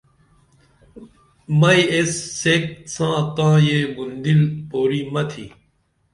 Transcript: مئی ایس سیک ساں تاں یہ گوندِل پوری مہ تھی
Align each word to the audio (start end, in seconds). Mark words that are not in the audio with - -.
مئی 1.59 1.81
ایس 1.93 2.11
سیک 2.39 2.63
ساں 2.93 3.17
تاں 3.35 3.55
یہ 3.67 3.77
گوندِل 3.95 4.41
پوری 4.69 5.01
مہ 5.13 5.23
تھی 5.29 5.45